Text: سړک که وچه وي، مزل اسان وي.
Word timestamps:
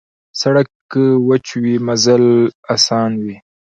سړک 0.41 0.67
که 0.91 1.03
وچه 1.27 1.55
وي، 1.61 1.75
مزل 1.87 2.25
اسان 2.75 3.11
وي. 3.23 3.35